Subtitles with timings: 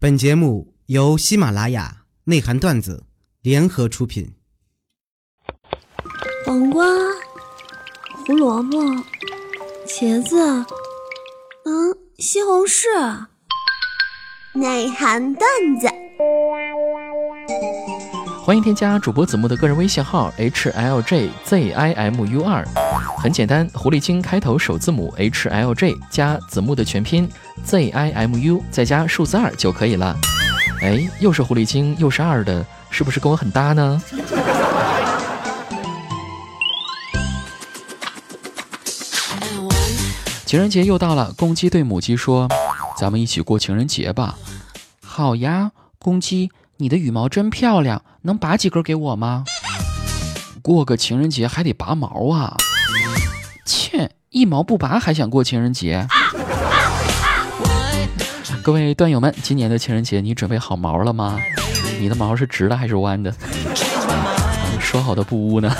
[0.00, 3.04] 本节目由喜马拉雅内涵段子
[3.42, 4.32] 联合出品。
[6.46, 6.86] 黄瓜、
[8.24, 8.78] 胡萝卜、
[9.88, 10.36] 茄子，
[11.64, 12.86] 嗯，西红柿。
[14.54, 15.50] 内涵段
[15.80, 15.88] 子。
[18.48, 22.66] 欢迎添加主播子木的个人微信号 h l j z i m u 二，
[23.18, 27.28] 很简单，狐狸精开头首字母 h l j 加子木的全拼
[27.62, 30.16] z i m u，再加数字二就可以了。
[30.80, 34.02] 哎，又是狐狸精又是二的，是不是跟我很搭呢？
[40.46, 42.48] 情人节又到了，公鸡对母鸡说
[42.98, 44.38] ：“咱们一起过情人节吧。”
[45.04, 46.50] 好呀，公鸡。
[46.80, 49.42] 你的羽毛真漂亮，能拔几根给我吗？
[50.60, 52.54] 过个情人节还得拔毛啊！
[53.64, 56.06] 切，一毛不拔还想过情人节？
[58.62, 61.40] 各位段友们，今年的情人节你准备好毛了吗？
[61.98, 63.34] 你的毛是直的还是弯的？
[64.78, 65.74] 说好的不污呢？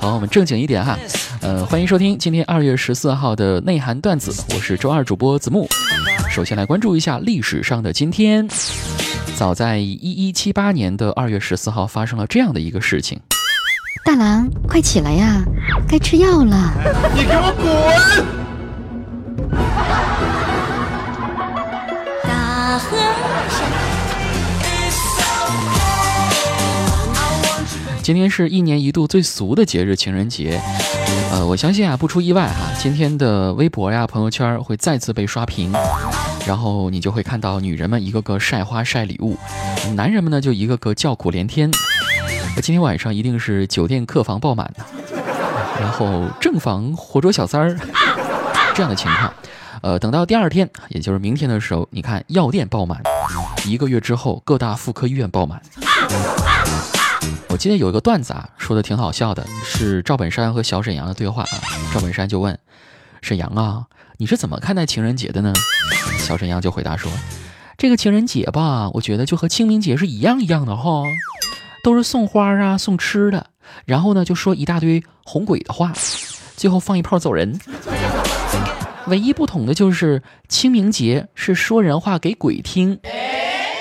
[0.00, 0.98] 好，我们正经一点哈。
[1.42, 5.68] 呃，欢迎收听今天二月十四号的内涵段子，我是周二主播子木。
[6.30, 8.48] 首先来关注一下历史上的今天。
[9.34, 13.20] 早在一一七八年的二月十四号，发生了这样的一个事情。
[14.04, 15.42] 大郎，快起来呀，
[15.88, 16.72] 该吃药了。
[17.14, 18.24] 你给我滚！
[22.22, 23.66] 大和尚。
[28.02, 30.60] 今天是一年一度最俗的节日——情人节。
[31.32, 35.72] 呃，我相信啊，不出意外哈，今天的微博呀、朋友圈会再次被刷屏。
[36.46, 39.36] 然后你就会看到女人们一个个晒花晒礼物，
[39.94, 41.70] 男人们呢就一个个叫苦连天。
[42.56, 44.84] 今天晚上一定是酒店客房爆满的，
[45.80, 47.78] 然后正房活捉小三儿
[48.74, 49.32] 这样的情况。
[49.80, 53.00] 呃，等到第二天，也就是明天的时候，你看药店爆满，
[53.66, 55.60] 一个月之后各大妇科医院爆满。
[57.48, 61.58] 我记得有一个段子啊，说的挺好笑的，是赵本山和小沈阳的对话啊。
[61.92, 62.58] 赵本山就问
[63.22, 63.86] 沈阳啊，
[64.22, 65.52] 你是怎么看待情人节的呢？
[66.20, 67.10] 小沈阳就回答说
[67.76, 71.02] ：“这个情人节吧，我觉得就和清明节是一样一样的哈，
[71.82, 73.44] 都是送花啊，送吃的，
[73.84, 75.92] 然后呢就说一大堆哄鬼的话，
[76.54, 77.58] 最后放一炮走人。
[79.08, 83.00] 唯一不同的就是清明节是说人话给鬼听，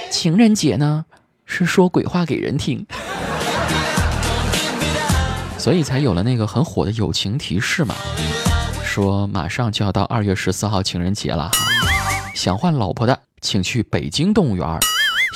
[0.09, 1.05] 情人节呢
[1.45, 2.83] 是说鬼话给人听，
[5.59, 7.93] 所以才有了那个很火的友情提示嘛，
[8.91, 11.51] 说马上就要到二月十四号情人节了哈。”
[12.35, 14.77] 想换老婆的，请去北京动物园；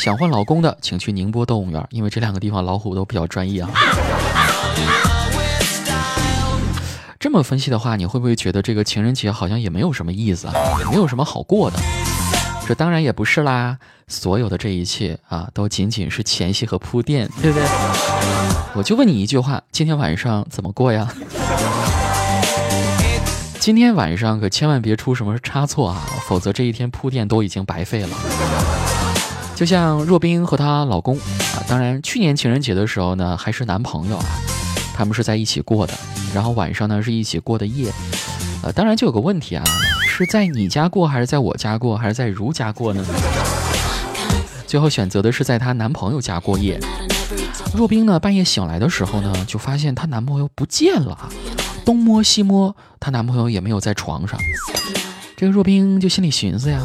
[0.03, 3.69] 想换老公的，请去宁波动物园，因为这两个地方老虎都比较专一啊。
[7.17, 11.79] 这么分析的话，你会不会觉得这个情人节好像也没有什么意思啊，也没有什么好过的？
[12.67, 13.77] 这当然也不是啦，
[14.09, 17.65] 所有的这一切啊，都仅仅是前戏和铺垫，对不对？
[18.73, 21.07] 我就问你一句话：今天晚上怎么过呀？
[23.65, 28.09] 今天晚上可千万别出什么差错啊，否则这一天铺垫都已经白费了。
[29.55, 34.25] 就像若冰和她老公啊，当然去年情人节的时候呢还是男朋友啊，
[34.93, 35.95] 他们是在一起过的，
[36.31, 37.91] 然后晚上呢是一起过的夜。
[38.61, 39.63] 呃，当然就有个问题啊，
[40.07, 43.03] 是在你家过还是在我家过还是在如家过呢？
[44.67, 46.79] 最后选择的是在她男朋友家过夜。
[47.73, 51.17] 若冰呢半夜醒来的时候呢，就发现她男朋友不见了。
[51.85, 54.39] 东摸西摸，她男朋友也没有在床上。
[55.37, 56.81] 这个若冰就心里寻思呀，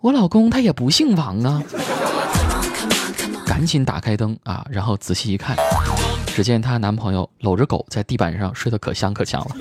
[0.00, 1.62] 我老公他也不姓王啊。
[3.46, 5.56] 赶紧打开灯啊，然后仔细一看，
[6.26, 9.56] 只见她男朋友搂着狗在地板上睡得可香可香了。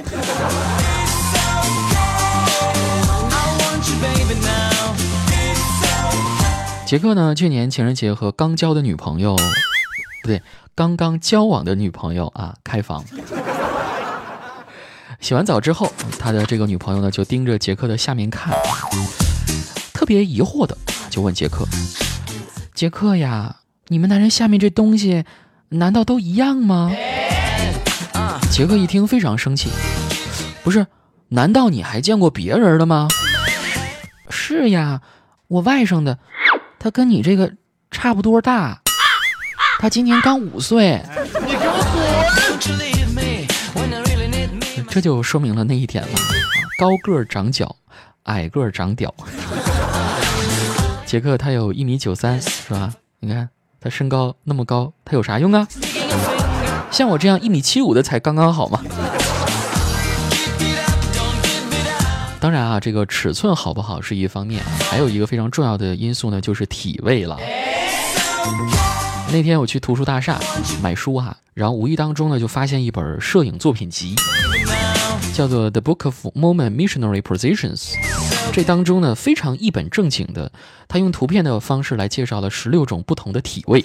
[6.85, 10.41] 杰克呢，去年情人节和刚交的女朋友，不对，
[10.75, 13.03] 刚刚交往的女朋友啊开房。
[15.19, 18.53] 洗完澡之后，他的这个女朋友呢就盯着杰克的下面看，
[19.93, 20.75] 特别疑惑的
[21.09, 21.65] 就问杰克
[22.73, 23.57] ：“杰克呀，
[23.89, 25.25] 你们男人下面这东西
[25.69, 26.91] 难道都一样吗？”
[28.49, 29.69] 杰克一听非常生气
[30.63, 30.87] ：“不是，
[31.27, 33.07] 难道你还见过别人的吗
[34.31, 35.01] ？”“是呀，
[35.47, 36.17] 我外甥的，
[36.79, 37.53] 他跟你这个
[37.91, 38.81] 差不多大，
[39.79, 41.03] 他今年刚五岁。”
[41.45, 42.88] 你给我滚
[44.89, 46.09] 这就说明了那一点了，
[46.79, 47.75] 高个儿长脚，
[48.23, 49.13] 矮个儿长屌。
[51.05, 52.91] 杰克他有一米九三，是吧？
[53.19, 53.49] 你看
[53.79, 55.67] 他身高那么高，他有啥用啊？
[56.91, 58.81] 像我这样一米七五的才刚刚好嘛。
[62.39, 67.37] 当然啊，这个尺寸好不好是一方面，还有一个非常重要的因素呢，就是体味了。
[69.31, 70.39] 那天我去图书大厦
[70.81, 74.15] 买书哈，然后无意当中呢就发现一本摄影作品集，
[75.39, 77.93] 叫做《The Book of Moment Missionary Positions》。
[78.51, 80.51] 这当中呢非常一本正经的，
[80.89, 83.81] 他用图片的方式来介绍了十六种不同的体位。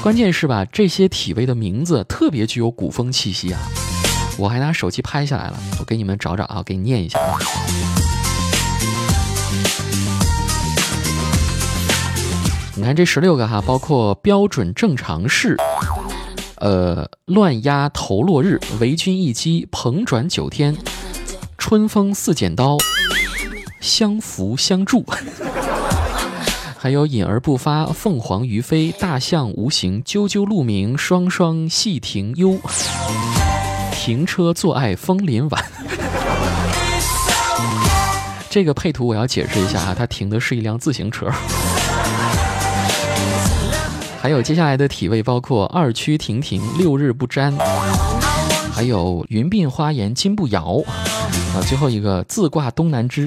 [0.00, 3.60] 关键是吧，这些体位的名字特别具有古风气息啊！
[4.38, 7.18] 我还拿手机拍下来了，我给你们找找啊，给你念一下。
[12.76, 15.56] 你看这十六个哈，包括标准正常式，
[16.60, 20.76] 呃，乱压头落日，为君一击，鹏转九天，
[21.56, 22.76] 春风似剪刀，
[23.80, 25.02] 相扶相助。
[26.76, 32.58] 还有隐而不发，凤凰于飞，大象无形，啾啾鹿鸣，双双戏庭幽，
[33.94, 35.64] 停车坐爱枫林晚。
[38.50, 41.26] 这个配图我要解释一下啊，它停的是一辆自行车。
[44.20, 47.56] 还有接下来的体位包括二曲亭亭，六日不沾，
[48.70, 50.76] 还有云鬓花颜金步摇，
[51.54, 53.26] 啊，最后一个自挂东南枝。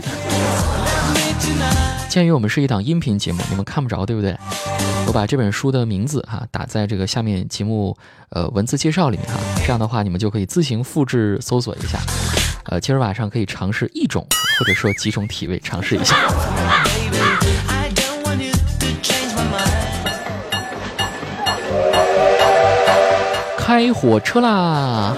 [2.07, 4.37] 鉴于我们是一档音频节目，你们看不着，对不对？
[5.07, 7.97] 我把这本书的名字哈打在这个下面节目
[8.29, 11.97] 呃文字介绍里面哈，这样的话你们就可以自行复制搜索一下。
[12.65, 14.25] 呃，今儿晚上可以尝试一种
[14.59, 16.15] 或者说几种体位，尝试一下。
[23.65, 25.15] 开火车啦！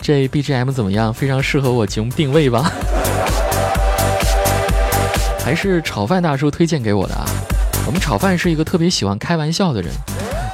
[0.00, 1.12] 这 BGM 怎么样？
[1.12, 2.70] 非常适合我节目定位吧？
[5.44, 7.26] 还是炒饭大叔推荐给我的啊！
[7.86, 9.90] 我们炒饭是一个特别喜欢开玩笑的人，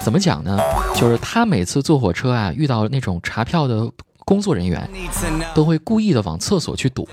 [0.03, 0.59] 怎么讲呢？
[0.95, 3.87] 就是他每次坐火车啊，遇到那种查票的
[4.31, 4.89] 工作人员，
[5.57, 7.05] 都会故意的往厕所去躲，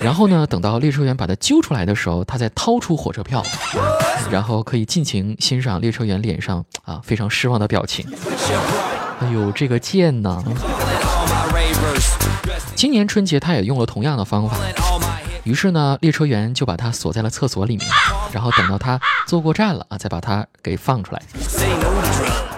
[0.00, 3.40] 然后呢，等到列车员把他揪出来的时候，他再掏出火车票，
[4.32, 8.04] 然后可以尽情欣赏列车员脸上啊非常失望的表情。
[9.20, 10.42] 哎呦，这个贱呐！
[12.74, 14.56] 今年春节他也用了同样的方法。
[15.44, 17.88] 于是呢，列车员就把他锁在了厕所里面，
[18.32, 21.22] 然后等到他坐过站了啊，再把他给放出来。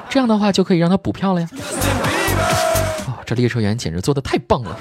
[0.09, 1.49] 这样的话就可以让他补票了呀！
[3.27, 4.79] 这列车员简直做的太棒了。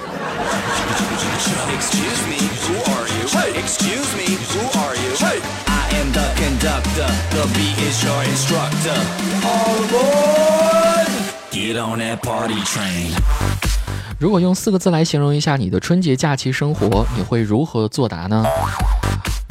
[14.17, 18.43] 如果用四个字来形容一下你的春节假期生活，你会如何作答呢？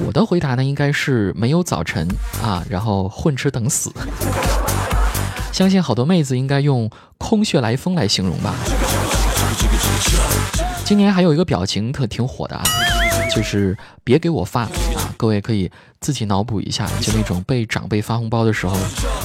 [0.06, 2.06] 我的回答呢，应该是没有早晨
[2.42, 3.92] 啊，然后混吃等死。
[5.54, 8.52] 相信好多妹子应该用空穴来风来形容吧。
[10.84, 12.64] 今年还有一个表情可挺火的啊，
[13.32, 14.68] 就是别给我发啊，
[15.16, 15.70] 各位可以
[16.00, 18.76] 自己脑补一下，就那种被长辈发红包的时候，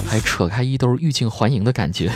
[0.08, 2.12] 还扯开衣兜欲拒还迎的感觉。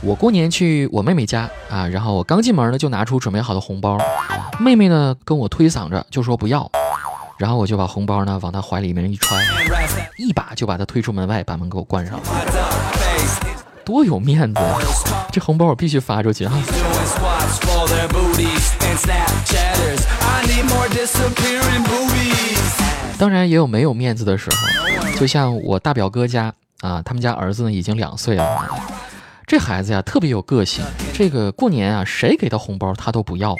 [0.00, 3.98] 我过年去我妹妹家啊，然后我刚进门呢，就拿出准备好的红包，
[4.60, 6.70] 妹妹呢跟我推搡着就说不要，
[7.38, 9.40] 然后我就把红包呢往他怀里面一揣，
[10.16, 12.24] 一把就把他推出门外，把门给我关上了，
[13.84, 14.60] 多有面子！
[15.30, 16.52] 这红包我必须发出去啊！
[23.16, 24.56] 当然也有没有面子的时候，
[25.16, 28.66] 就像我大表哥家啊，他们家儿子呢已经两岁了。
[29.46, 30.84] 这孩子呀，特别有个性。
[31.14, 33.54] 这个过年啊，谁给他红包他都不要。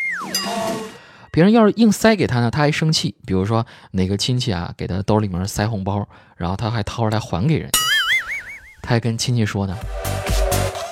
[1.31, 3.15] 别人要是硬塞给他呢，他还生气。
[3.27, 6.07] 比如说哪个亲戚啊，给他兜里面塞红包，
[6.37, 7.79] 然后他还掏出来还给人家，
[8.83, 9.77] 他还跟亲戚说呢：“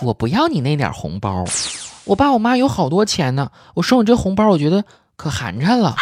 [0.03, 1.45] 我不要你那点红包，
[2.05, 4.85] 我爸我妈有好多钱呢，我收你这红包，我觉得
[5.17, 5.97] 可寒碜了。”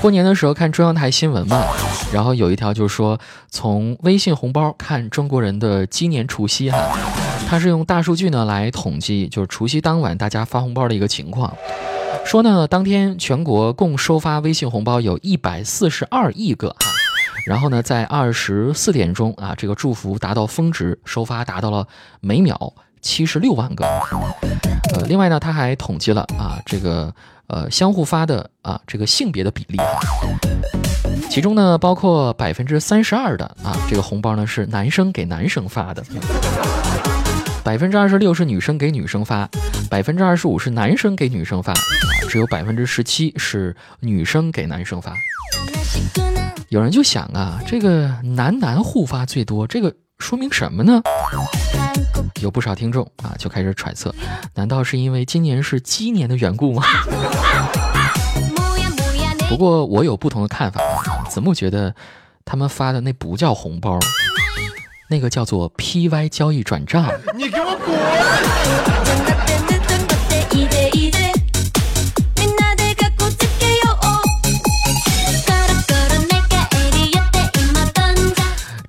[0.00, 1.62] 过年的时候看中央台新闻嘛，
[2.10, 3.18] 然后有一条就是说，
[3.50, 6.78] 从微信红包看中国人的鸡年除夕哈，
[7.46, 11.54] 它是用大数据呢来统计，就是除夕当晚大家发红包的一个情况。
[12.24, 16.86] 说呢，当天全国共收发微信红包有一百四十二亿个哈，
[17.44, 21.86] 然后呢，在二十四点钟啊，这个祝福达到峰值，收发达到了
[22.20, 23.84] 每秒七十六万个。
[24.94, 27.12] 呃，另外呢，他还统计了啊，这个。
[27.52, 29.76] 呃，相互发的啊，这个性别的比例，
[31.28, 36.00] 其中呢，包括百分之三十二的啊，这个红包呢是男生给男生发的，
[37.64, 39.50] 百分之二十六是女生给女生发，
[39.90, 41.74] 百分之二十五是男生给女生发，
[42.28, 45.12] 只有百分之十七是女生给男生发。
[46.68, 51.02] 有人就想啊，这个男男互发最多，这个说明什么呢？
[52.40, 54.14] 有不少听众啊就开始揣测，
[54.54, 56.82] 难道是因为今年是鸡年的缘故吗？
[59.48, 60.80] 不过我有不同的看法，
[61.28, 61.94] 子木觉得
[62.44, 63.98] 他们发的那不叫红包，
[65.08, 67.10] 那个叫做 PY 交易转账。
[67.34, 67.98] 你给我滚！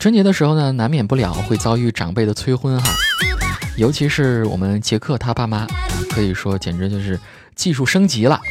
[0.01, 2.91] 春节的时候呢，难免不了会遭遇长辈的催婚哈，
[3.77, 5.67] 尤其是我们杰克他爸妈，
[6.09, 7.19] 可以说简直就是
[7.53, 8.41] 技术升级了。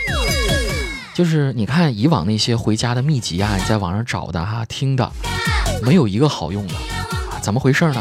[1.12, 5.10] 就是你看以往那些回家的秘籍啊，你在网上找的哈听的，
[5.82, 6.74] 没有一个好用的，
[7.42, 8.00] 怎么回事呢？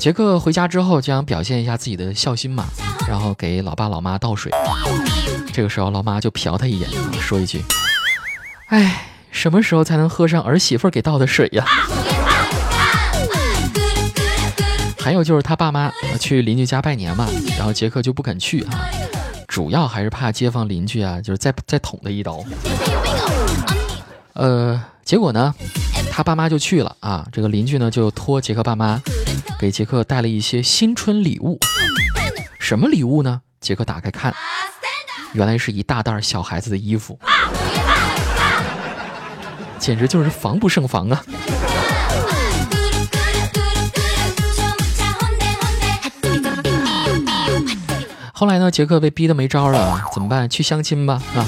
[0.00, 2.64] 杰克回家之后就想表现一下自己的孝心嘛，
[3.06, 4.50] 然后给老爸老妈倒水。
[5.52, 7.62] 这个时候老妈就瞟他一眼，说一句
[8.66, 11.64] ：“哎，什么时候才能喝上儿媳妇给倒的水呀？”
[15.02, 17.26] 还有就是他爸妈去邻居家拜年嘛，
[17.58, 18.88] 然后杰克就不肯去啊，
[19.48, 22.42] 主要还是怕街坊邻居啊，就是再再捅他一刀。
[24.34, 25.52] 呃，结果呢，
[26.10, 29.02] 他爸妈就去了啊，这个邻居呢就托杰克爸妈
[29.58, 31.58] 给杰克带了一些新春礼物。
[32.60, 33.42] 什么礼物呢？
[33.60, 34.32] 杰克打开看，
[35.32, 37.18] 原来是一大袋小孩子的衣服，
[39.80, 41.24] 简直就是防不胜防啊！
[48.42, 50.50] 后来呢，杰克被逼得没招了，怎么办？
[50.50, 51.46] 去相亲吧，啊！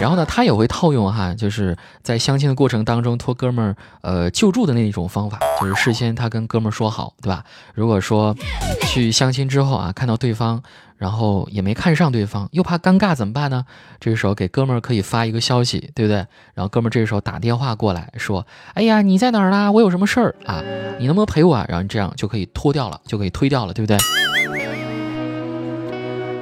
[0.00, 7.42] 然后呢，他也会套用哈，就是在相亲的过程当中托哥们儿呃救助的那一种方法，就是事先他跟哥们儿说好，对吧？
[7.74, 8.36] 如果说
[8.82, 10.62] 去相亲之后啊，看到对方，
[10.96, 13.64] 然后也没看上对方，又怕尴尬怎么办呢？
[13.98, 16.18] 这个时候给哥们儿可以发一个消息，对不对？
[16.54, 19.72] 然后哥们儿这个时候打电话过来说：“哎呀，你在哪儿啦？
[19.72, 20.62] 我有什么事儿啊？
[21.00, 23.98] 你能不能陪我？”然后这样就可以脱掉了，就可以推掉了，对不对？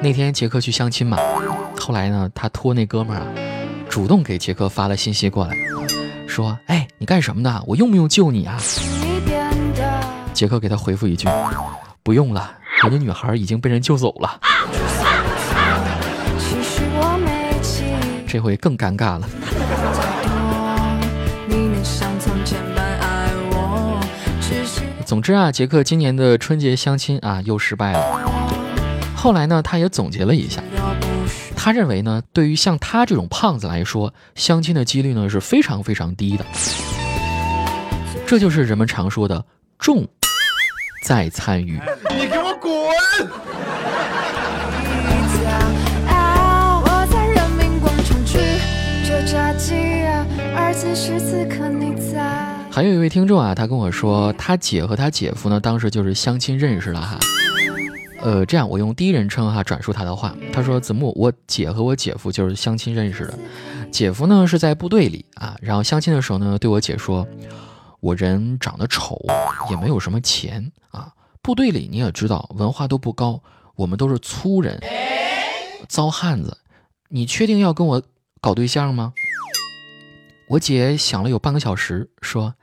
[0.00, 1.18] 那天杰克去相亲嘛，
[1.80, 3.26] 后来呢，他托那哥们儿啊，
[3.88, 5.56] 主动给杰克发了信息过来，
[6.28, 7.60] 说：“哎，你干什么呢？
[7.66, 8.56] 我用不用救你啊？”
[10.32, 11.28] 杰克给他回复一句
[12.04, 12.52] ：“不用了，
[12.82, 14.38] 人家女孩已经被人救走了。”
[18.24, 19.28] 这回更尴尬了。
[25.04, 28.67] 总之啊，杰克今年的春节相亲啊，又失败了。
[29.18, 30.62] 后来呢，他也总结了一下，
[31.56, 36.46] 他认为呢，对于像他这种胖子来说，相亲的几率呢是非常非常低的。
[38.25, 39.44] 这就是人们常说的
[39.76, 40.06] “重
[41.02, 41.80] 在参与”。
[42.16, 42.70] 你给我滚！
[52.70, 57.18] 还有一位听众啊，他跟我说，他姐和他姐夫呢，当时就是相亲认识了哈。
[58.20, 60.37] 呃，这样我用第一人称哈转述他的话。
[60.52, 63.38] 他说：“子木，我姐和我姐夫就是相亲认识的。
[63.92, 67.26] 姐夫呢是在部队里啊，然后相亲的时候呢，对我姐说，
[68.00, 69.20] 我人长得丑，
[69.70, 71.12] 也没有什么钱啊。
[71.40, 73.40] 部队里你也知道，文化都不高，
[73.76, 74.82] 我们都是粗人，
[75.88, 76.58] 糟汉子。
[77.08, 78.02] 你确定要跟我
[78.40, 79.12] 搞对象吗？”
[80.50, 82.54] 我姐想了有半个小时，说：“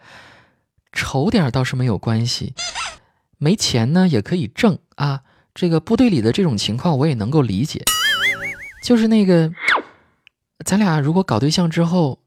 [0.91, 2.55] 丑点倒是没有关系，
[3.37, 5.21] 没钱呢也可以挣啊。”
[5.55, 7.81] 这个部队里的这种情况我也能够理解，
[8.83, 9.49] 就是那个，
[10.65, 12.19] 咱俩如果搞对象之后，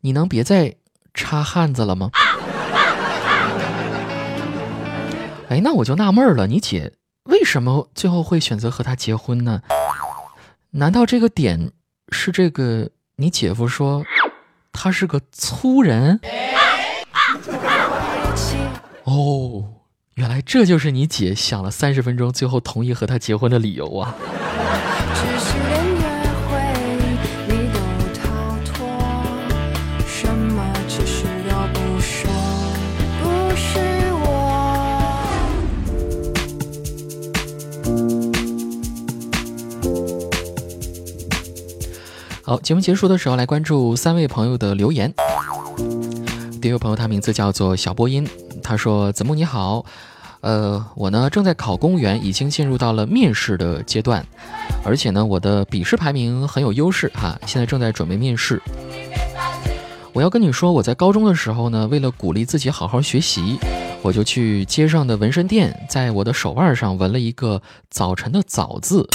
[0.00, 0.74] 你能别再
[1.14, 2.10] 插汉子了吗？
[5.48, 6.92] 哎，那我就纳闷了，你姐
[7.22, 9.62] 为什么最后会选择和他结婚呢？
[10.70, 11.70] 难道这个点
[12.10, 14.04] 是这个你姐夫说
[14.72, 16.18] 他是个粗人？
[19.04, 19.76] 哦。
[20.20, 24.14] 原来这就是你姐想了三十分钟，最后同意和他结婚的理由啊！
[42.42, 45.14] 好，节目结束的时候来关注三位朋友的留言。
[46.60, 48.28] 第一位朋友，他名字叫做小波音，
[48.62, 49.84] 他说：“子木你好。”
[50.42, 54.24] 呃，我呢正在考公务员，已经进入到了面试的阶段，
[54.84, 57.38] 而且呢，我的笔试排名很有优势哈。
[57.46, 58.60] 现在正在准备面试。
[60.12, 63.58] 我要跟你说，我在高中的时候呢，为了鼓励自己好好学习，
[64.02, 69.06] 我就去街上的纹身店，在我的手腕上纹了一个早晨的早字，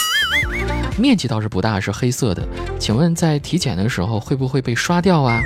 [0.98, 2.48] 面积倒是不大，是黑色的。
[2.80, 5.42] 请问在体检的时候会不会被刷掉啊？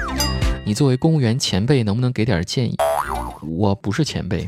[0.65, 2.75] 你作为公务员前辈，能不能给点建议？
[3.57, 4.47] 我不是前辈，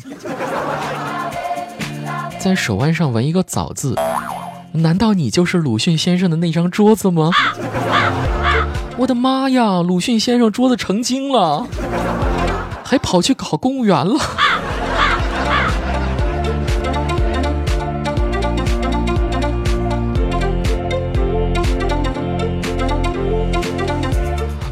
[2.40, 3.96] 在手腕上纹一个“早”字，
[4.72, 7.32] 难道你就是鲁迅先生的那张桌子吗？
[8.98, 11.66] 我的妈呀，鲁迅先生桌子成精了，
[12.84, 14.20] 还跑去考公务员了。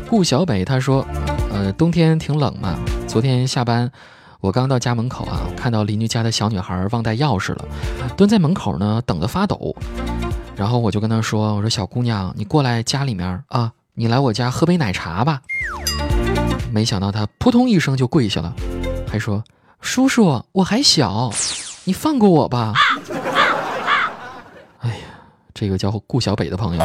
[0.07, 1.05] 顾小北他说
[1.73, 2.77] ：“冬天挺冷嘛。
[3.07, 3.91] 昨天下班，
[4.39, 7.65] 我刚到家门口啊，看到邻居家的小女孩忘带钥匙了，
[8.15, 9.75] 蹲在门口呢，等得发抖。
[10.55, 15.41] 然后我就跟她说：‘我说小姑娘，你过来家里面啊，你来我家喝杯奶茶吧。’
[16.71, 18.53] 没想到她扑通一声就跪下了，
[19.07, 19.43] 还说
[19.81, 21.31] ：‘叔叔，我还小，
[21.85, 22.73] 你放过我吧。’
[24.81, 25.05] 哎呀，
[25.53, 26.83] 这个叫顾小北的朋友，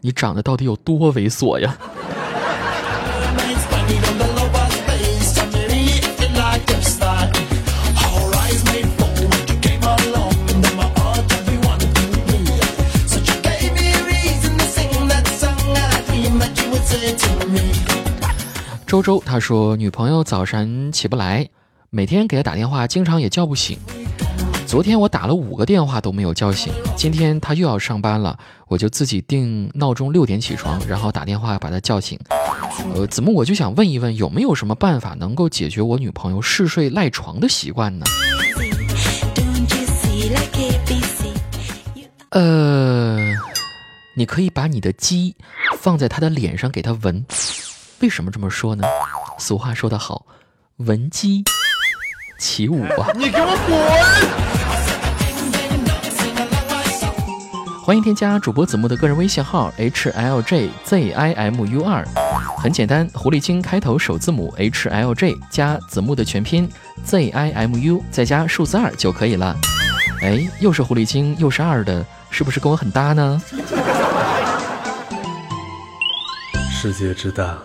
[0.00, 1.76] 你长得到底有多猥琐呀？”
[18.88, 21.46] 周周他说，女朋友早晨起不来，
[21.90, 23.78] 每天给他打电话，经常也叫不醒。
[24.66, 32.18] 昨天我打了五个电话都没有叫醒，今天她又要上班了，我就自己定闹钟六点起床，然后打电话把她叫醒。
[32.94, 38.06] 呃，子木，我就想问一问，有没有什么办法能够解决我女朋友嗜睡赖床的习惯呢？
[42.30, 43.18] 呃，
[44.16, 45.36] 你可以把你的鸡
[45.78, 47.22] 放在她的脸上给她闻。
[48.00, 48.86] 为什么这么说呢？
[49.38, 50.24] 俗话说得好，
[50.76, 51.42] 闻鸡
[52.38, 53.08] 起舞啊！
[53.16, 53.76] 你给我滚！
[57.82, 62.06] 欢迎添加主播子木的个人微信号 h l j z i m u 二，
[62.56, 66.70] 很简单，狐狸精开头首字母 h l j 加子木的全拼
[67.02, 69.56] z i m u 再加数字二就可以了。
[70.20, 73.42] 哎，又是狐狸精又是二的，是不是跟我很搭呢？
[76.70, 77.58] 世界之大。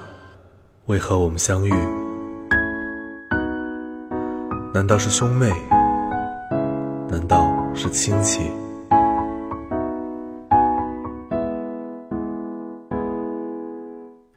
[0.88, 1.74] 为何我们相遇？
[4.74, 5.50] 难道是兄妹？
[7.10, 8.42] 难道是亲戚？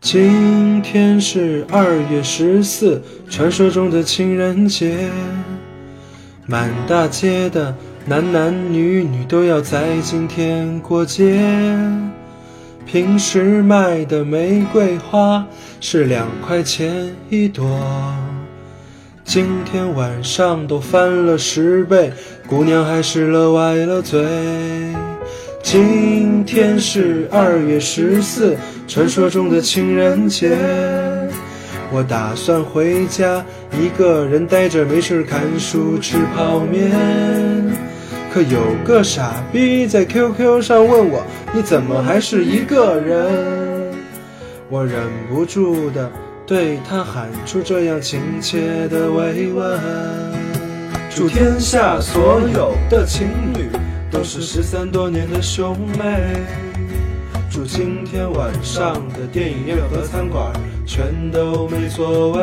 [0.00, 5.11] 今天是二月十四，传说中的情人节，
[6.46, 11.42] 满大街的男男女女都要在今天过节。
[12.87, 15.44] 平时卖的玫瑰花
[15.81, 17.68] 是两块钱一朵，
[19.25, 22.12] 今天晚上都翻了十倍，
[22.46, 24.25] 姑娘还是乐歪了嘴。
[25.64, 30.57] 今天是二月十四，传说中的情人节，
[31.90, 37.86] 我打算回家一个人呆着没事看书吃泡面。
[38.37, 43.94] 可有个傻逼在 QQ 上问我，你怎么还是一个人？
[44.68, 46.12] 我忍不住的
[46.46, 49.81] 对他喊出这样亲切的慰问。
[51.09, 53.70] 祝天下所有的情侣
[54.11, 56.44] 都是失散多年的兄妹。
[57.51, 60.53] 祝今天晚上的电影院和餐馆
[60.85, 62.42] 全都没座位。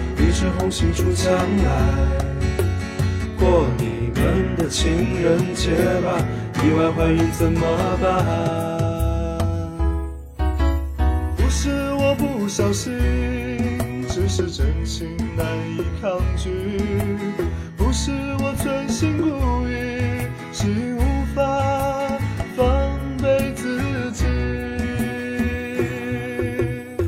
[0.17, 1.71] 一枝红杏出墙来，
[3.37, 5.71] 过你们的情人节
[6.01, 6.17] 吧。
[6.63, 7.61] 意外怀孕怎么
[8.01, 8.07] 办？
[11.35, 12.93] 不是我不小心，
[14.07, 15.45] 只是真情难
[15.77, 16.49] 以抗拒。
[17.75, 19.27] 不是我存心故
[19.67, 21.01] 意，是无
[21.35, 22.19] 法
[22.55, 22.65] 防
[23.21, 24.25] 备自己。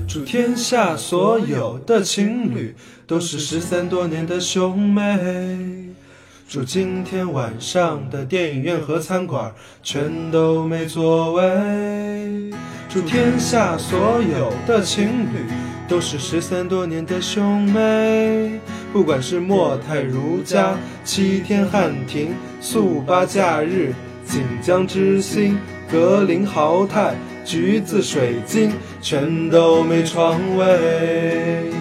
[0.08, 2.76] 祝天下所有的情侣。
[3.06, 5.94] 都是失散多年的兄妹。
[6.48, 11.44] 祝今天晚上的电影院和餐馆全都没座位。
[12.88, 15.48] 祝天下所有的情侣
[15.88, 18.60] 都是失散多年的兄妹。
[18.94, 25.58] 不管是莫泰如家、七天汉庭、速八假日、锦江之星、
[25.92, 31.72] 格林豪泰、橘子、水晶全都没床位。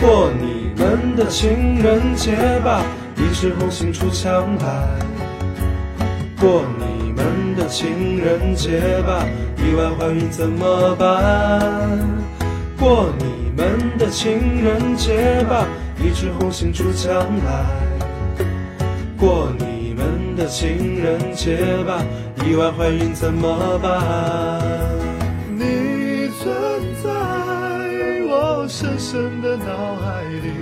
[0.00, 2.82] 过你们的情人节吧，
[3.16, 4.98] 一枝红杏出墙来。
[6.40, 9.24] 过你们的情人节吧，
[9.58, 12.00] 意外怀孕怎么办？
[12.76, 15.64] 过你们的情人节吧，
[16.00, 17.14] 一枝红杏出墙
[17.44, 17.64] 来。
[19.16, 22.02] 过你们的情人节吧，
[22.44, 24.60] 意外怀孕怎么办？
[25.48, 26.52] 你存
[27.04, 27.08] 在
[28.28, 30.61] 我深深的脑海里，